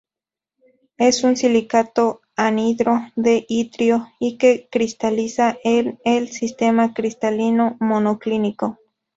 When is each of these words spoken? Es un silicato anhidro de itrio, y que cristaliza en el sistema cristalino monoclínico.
Es 0.97 1.23
un 1.23 1.37
silicato 1.37 2.21
anhidro 2.35 3.01
de 3.15 3.45
itrio, 3.47 4.07
y 4.19 4.39
que 4.39 4.67
cristaliza 4.71 5.59
en 5.63 5.99
el 6.03 6.29
sistema 6.29 6.95
cristalino 6.95 7.77
monoclínico. 7.79 8.79